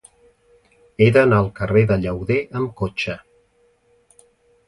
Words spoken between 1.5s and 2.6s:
carrer de Llauder